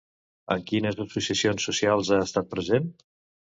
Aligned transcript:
En 0.55 0.63
quines 0.71 0.97
associacions 1.05 1.69
socials 1.71 2.11
ha 2.17 2.21
estat 2.31 2.53
present? 2.57 2.91